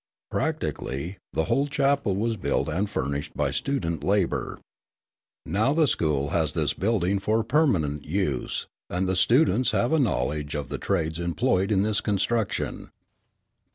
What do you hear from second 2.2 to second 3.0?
built and